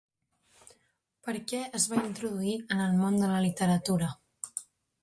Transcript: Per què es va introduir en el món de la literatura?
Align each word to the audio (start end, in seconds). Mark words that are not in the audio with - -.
Per 1.27 1.35
què 1.51 1.59
es 1.81 1.85
va 1.93 2.01
introduir 2.09 2.57
en 2.65 2.83
el 2.89 2.99
món 3.05 3.21
de 3.27 3.31
la 3.35 3.45
literatura? 3.47 4.11